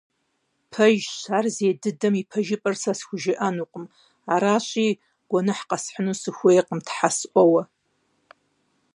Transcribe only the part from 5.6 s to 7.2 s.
къэсхьыну сыхуейкъым, Тхьэ